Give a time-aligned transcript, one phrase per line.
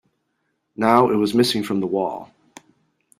[0.75, 2.31] Now it was missing from the wall.